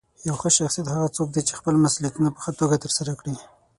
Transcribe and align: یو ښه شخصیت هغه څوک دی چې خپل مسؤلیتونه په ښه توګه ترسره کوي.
یو 0.27 0.35
ښه 0.41 0.49
شخصیت 0.57 0.87
هغه 0.89 1.07
څوک 1.17 1.27
دی 1.31 1.41
چې 1.47 1.57
خپل 1.59 1.73
مسؤلیتونه 1.85 2.29
په 2.31 2.39
ښه 2.43 2.51
توګه 2.59 2.81
ترسره 2.83 3.13
کوي. 3.19 3.37